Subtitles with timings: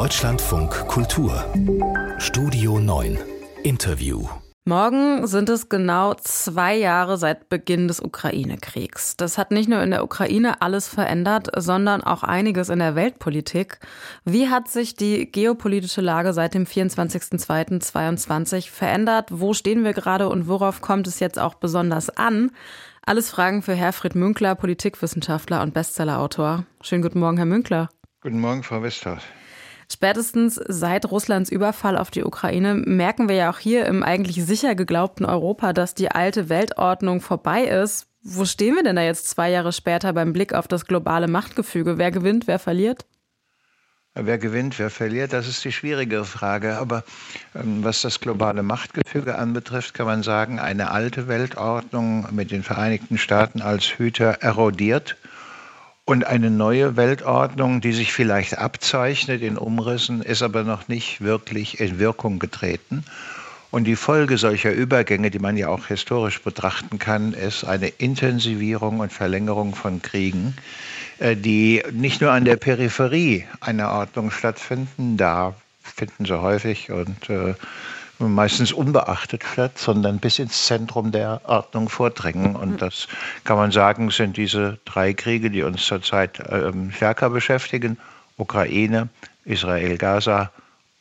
[0.00, 1.44] Deutschlandfunk Kultur
[2.16, 3.18] Studio 9
[3.64, 4.26] Interview
[4.64, 9.18] Morgen sind es genau zwei Jahre seit Beginn des Ukraine-Kriegs.
[9.18, 13.78] Das hat nicht nur in der Ukraine alles verändert, sondern auch einiges in der Weltpolitik.
[14.24, 19.28] Wie hat sich die geopolitische Lage seit dem 24.02.22 verändert?
[19.30, 22.52] Wo stehen wir gerade und worauf kommt es jetzt auch besonders an?
[23.04, 26.64] Alles Fragen für Herfried Münkler, Politikwissenschaftler und Bestsellerautor.
[26.80, 27.90] Schönen guten Morgen, Herr Münkler.
[28.22, 29.20] Guten Morgen, Frau Westhaus.
[29.92, 34.76] Spätestens seit Russlands Überfall auf die Ukraine merken wir ja auch hier im eigentlich sicher
[34.76, 38.06] geglaubten Europa, dass die alte Weltordnung vorbei ist.
[38.22, 41.98] Wo stehen wir denn da jetzt zwei Jahre später beim Blick auf das globale Machtgefüge?
[41.98, 43.04] Wer gewinnt, wer verliert?
[44.14, 46.78] Wer gewinnt, wer verliert, das ist die schwierigere Frage.
[46.78, 47.02] Aber
[47.56, 53.18] ähm, was das globale Machtgefüge anbetrifft, kann man sagen, eine alte Weltordnung mit den Vereinigten
[53.18, 55.16] Staaten als Hüter erodiert
[56.10, 61.78] und eine neue Weltordnung, die sich vielleicht abzeichnet in Umrissen, ist aber noch nicht wirklich
[61.78, 63.04] in Wirkung getreten.
[63.70, 68.98] Und die Folge solcher Übergänge, die man ja auch historisch betrachten kann, ist eine Intensivierung
[68.98, 70.56] und Verlängerung von Kriegen,
[71.20, 77.30] äh, die nicht nur an der Peripherie einer Ordnung stattfinden, da finden sie häufig und
[77.30, 77.54] äh,
[78.20, 82.54] meistens unbeachtet statt, sondern bis ins Zentrum der Ordnung vordringen.
[82.54, 82.76] Und hm.
[82.78, 83.08] das
[83.44, 87.98] kann man sagen, sind diese drei Kriege, die uns zurzeit ähm, stärker beschäftigen.
[88.36, 89.08] Ukraine,
[89.44, 90.50] Israel, Gaza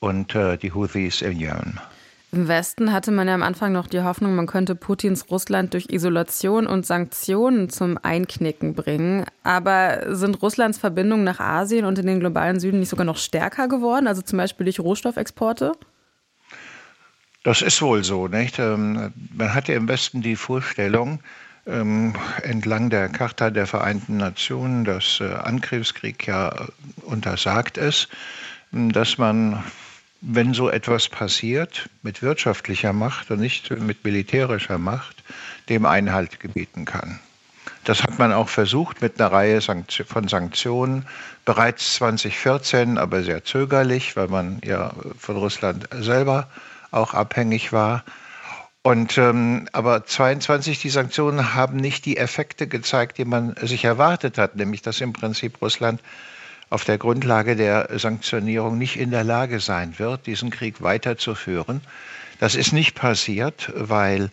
[0.00, 1.80] und äh, die Houthis im Jemen.
[2.30, 5.86] Im Westen hatte man ja am Anfang noch die Hoffnung, man könnte Putins Russland durch
[5.88, 9.24] Isolation und Sanktionen zum Einknicken bringen.
[9.44, 13.66] Aber sind Russlands Verbindungen nach Asien und in den globalen Süden nicht sogar noch stärker
[13.66, 15.72] geworden, also zum Beispiel durch Rohstoffexporte?
[17.48, 18.58] Das ist wohl so, nicht?
[18.58, 21.22] Ähm, man hatte im Westen die Vorstellung,
[21.66, 26.54] ähm, entlang der Charta der Vereinten Nationen, dass äh, Angriffskrieg ja
[27.04, 28.08] untersagt ist,
[28.70, 29.64] dass man,
[30.20, 35.24] wenn so etwas passiert, mit wirtschaftlicher Macht und nicht mit militärischer Macht,
[35.70, 37.18] dem Einhalt gebieten kann.
[37.84, 41.06] Das hat man auch versucht mit einer Reihe von Sanktionen,
[41.46, 46.46] bereits 2014, aber sehr zögerlich, weil man ja von Russland selber
[46.90, 48.04] auch abhängig war.
[48.82, 54.38] Und, ähm, aber 22, die Sanktionen haben nicht die Effekte gezeigt, die man sich erwartet
[54.38, 56.00] hat, nämlich dass im Prinzip Russland
[56.70, 61.80] auf der Grundlage der Sanktionierung nicht in der Lage sein wird, diesen Krieg weiterzuführen.
[62.38, 64.30] Das ist nicht passiert, weil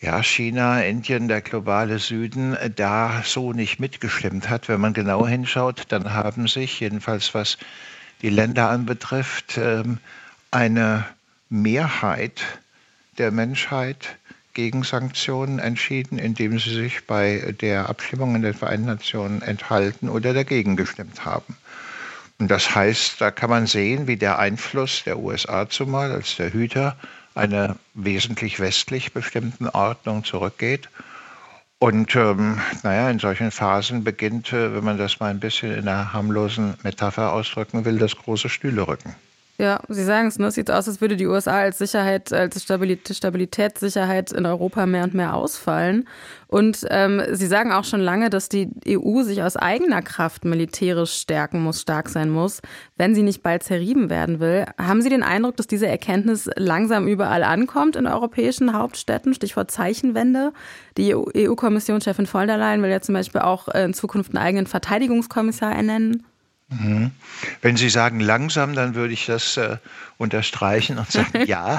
[0.00, 4.68] ja, China, Indien, der globale Süden da so nicht mitgestimmt hat.
[4.68, 7.58] Wenn man genau hinschaut, dann haben sich, jedenfalls was
[8.22, 9.98] die Länder anbetrifft, ähm,
[10.50, 11.04] eine
[11.50, 12.42] Mehrheit
[13.18, 14.16] der Menschheit
[14.54, 20.34] gegen Sanktionen entschieden, indem sie sich bei der Abstimmung in den Vereinten Nationen enthalten oder
[20.34, 21.56] dagegen gestimmt haben.
[22.38, 26.52] Und das heißt, da kann man sehen, wie der Einfluss der USA zumal als der
[26.52, 26.96] Hüter
[27.34, 30.88] einer wesentlich westlich bestimmten Ordnung zurückgeht.
[31.78, 35.86] Und ähm, naja, in solchen Phasen beginnt, äh, wenn man das mal ein bisschen in
[35.86, 39.14] einer harmlosen Metapher ausdrücken will, das große Stühlerücken.
[39.60, 40.46] Ja, Sie sagen es, ne?
[40.46, 45.02] es sieht aus, als würde die USA als Sicherheit, als Stabilität, Stabilitätssicherheit in Europa mehr
[45.02, 46.08] und mehr ausfallen.
[46.46, 51.12] Und ähm, Sie sagen auch schon lange, dass die EU sich aus eigener Kraft militärisch
[51.12, 52.62] stärken muss, stark sein muss,
[52.96, 54.64] wenn sie nicht bald zerrieben werden will.
[54.78, 59.34] Haben Sie den Eindruck, dass diese Erkenntnis langsam überall ankommt in europäischen Hauptstädten?
[59.34, 60.52] Stichwort Zeichenwende.
[60.96, 65.74] Die EU-Kommissionschefin von der Leyen will ja zum Beispiel auch in Zukunft einen eigenen Verteidigungskommissar
[65.74, 66.24] ernennen.
[66.68, 67.12] Mhm.
[67.62, 69.78] Wenn Sie sagen langsam, dann würde ich das äh,
[70.18, 71.78] unterstreichen und sagen, ja,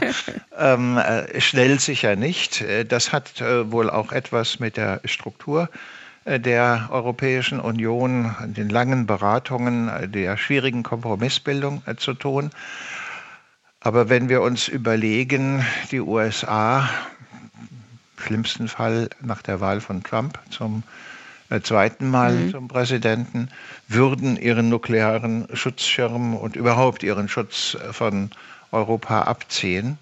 [0.58, 2.62] ähm, äh, schnell sicher nicht.
[2.62, 5.70] Äh, das hat äh, wohl auch etwas mit der Struktur
[6.26, 12.50] äh, der Europäischen Union, den langen Beratungen, äh, der schwierigen Kompromissbildung zu tun.
[13.82, 16.90] Aber wenn wir uns überlegen, die USA,
[18.18, 21.10] im schlimmsten Fall nach der Wahl von Trump zum äh,
[21.62, 22.52] zweiten Mal mhm.
[22.52, 23.50] zum Präsidenten,
[23.88, 28.30] würden ihren nuklearen Schutzschirm und überhaupt ihren Schutz von
[28.72, 29.98] Europa abziehen,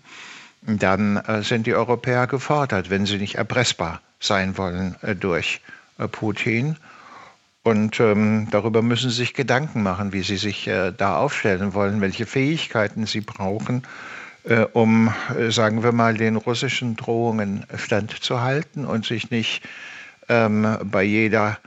[0.62, 5.62] dann äh, sind die Europäer gefordert, wenn sie nicht erpressbar sein wollen äh, durch
[5.98, 6.78] äh, Putin.
[7.64, 12.02] Und ähm, darüber müssen sie sich Gedanken machen, wie sie sich äh, da aufstellen wollen,
[12.02, 13.84] welche Fähigkeiten sie brauchen,
[14.46, 15.14] äh, um,
[15.50, 19.64] sagen wir mal, den russischen Drohungen standzuhalten und sich nicht
[20.30, 21.58] ähm, bei jeder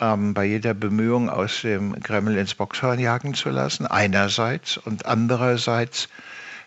[0.00, 6.08] ähm, bei jeder Bemühung aus dem Kreml ins Boxhorn jagen zu lassen, einerseits und andererseits,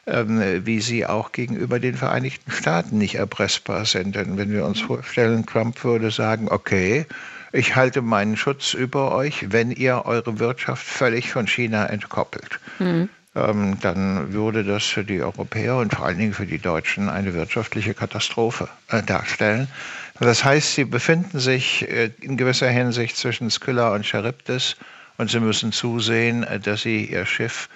[0.05, 4.15] ähm, wie sie auch gegenüber den Vereinigten Staaten nicht erpressbar sind.
[4.15, 7.05] Denn wenn wir uns vorstellen, Trump würde sagen, okay,
[7.51, 12.59] ich halte meinen Schutz über euch, wenn ihr eure Wirtschaft völlig von China entkoppelt.
[12.79, 13.09] Mhm.
[13.35, 17.33] Ähm, dann würde das für die Europäer und vor allen Dingen für die Deutschen eine
[17.33, 19.67] wirtschaftliche Katastrophe äh, darstellen.
[20.19, 24.75] Das heißt, sie befinden sich äh, in gewisser Hinsicht zwischen Skylla und Charybdis
[25.17, 27.69] und sie müssen zusehen, äh, dass sie ihr Schiff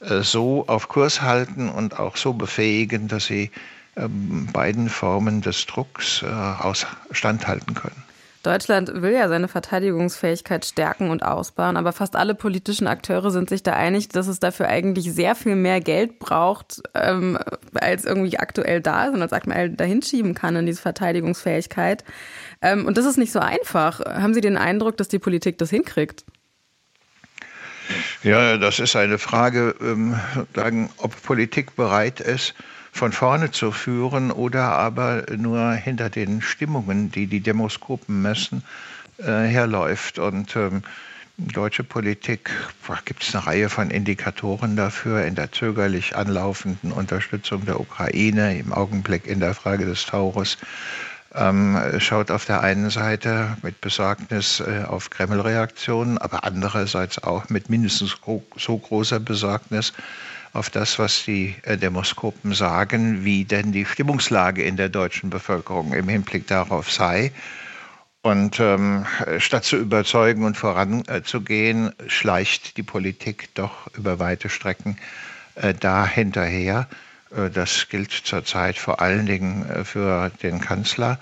[0.00, 3.52] äh, so auf Kurs halten und auch so befähigen, dass sie
[3.96, 6.24] ähm, beiden Formen des Drucks
[7.12, 8.05] standhalten können.
[8.46, 13.64] Deutschland will ja seine Verteidigungsfähigkeit stärken und ausbauen, aber fast alle politischen Akteure sind sich
[13.64, 17.38] da einig, dass es dafür eigentlich sehr viel mehr Geld braucht, ähm,
[17.74, 22.04] als irgendwie aktuell da ist und als aktuell dahin schieben kann in diese Verteidigungsfähigkeit.
[22.62, 23.98] Ähm, und das ist nicht so einfach.
[24.00, 26.24] Haben Sie den Eindruck, dass die Politik das hinkriegt?
[28.22, 30.18] Ja, das ist eine Frage, ähm,
[30.54, 32.54] sagen, ob Politik bereit ist,
[32.96, 38.62] von vorne zu führen oder aber nur hinter den Stimmungen, die die Demoskopen messen,
[39.18, 40.18] äh, herläuft.
[40.18, 40.82] Und ähm,
[41.36, 42.50] deutsche Politik
[43.04, 48.72] gibt es eine Reihe von Indikatoren dafür in der zögerlich anlaufenden Unterstützung der Ukraine, im
[48.72, 50.56] Augenblick in der Frage des Taurus.
[51.34, 57.68] Ähm, schaut auf der einen Seite mit Besorgnis äh, auf Kreml-Reaktionen, aber andererseits auch mit
[57.68, 58.16] mindestens
[58.56, 59.92] so großer Besorgnis
[60.56, 65.92] auf das, was die äh, Demoskopen sagen, wie denn die Stimmungslage in der deutschen Bevölkerung
[65.92, 67.30] im Hinblick darauf sei.
[68.22, 69.06] Und ähm,
[69.38, 74.98] statt zu überzeugen und voranzugehen, äh, schleicht die Politik doch über weite Strecken
[75.54, 76.88] äh, da hinterher.
[77.36, 81.20] Äh, das gilt zurzeit vor allen Dingen äh, für den Kanzler,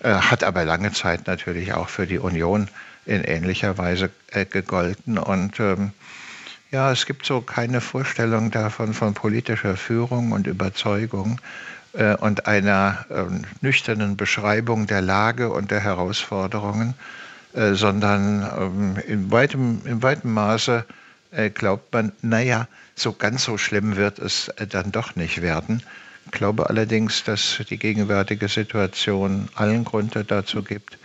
[0.00, 2.68] äh, hat aber lange Zeit natürlich auch für die Union
[3.06, 4.10] in ähnlicher Weise
[4.50, 5.18] gegolten.
[5.18, 5.92] Und ähm,
[6.72, 11.38] ja, es gibt so keine Vorstellung davon von politischer Führung und Überzeugung
[11.92, 13.24] äh, und einer äh,
[13.60, 16.94] nüchternen Beschreibung der Lage und der Herausforderungen,
[17.52, 20.86] äh, sondern ähm, in, weitem, in weitem Maße
[21.32, 25.82] äh, glaubt man, naja, so ganz so schlimm wird es äh, dann doch nicht werden.
[26.24, 30.96] Ich glaube allerdings, dass die gegenwärtige Situation allen Grund dazu gibt,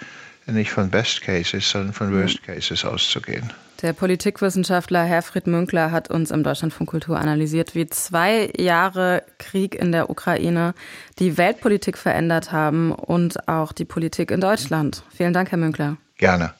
[0.45, 3.51] nicht von Best Cases, sondern von Worst Cases auszugehen.
[3.81, 9.91] Der Politikwissenschaftler Herfried Münkler hat uns im Deutschlandfunk Kultur analysiert, wie zwei Jahre Krieg in
[9.91, 10.73] der Ukraine
[11.19, 15.03] die Weltpolitik verändert haben und auch die Politik in Deutschland.
[15.15, 15.97] Vielen Dank, Herr Münkler.
[16.17, 16.53] Gerne.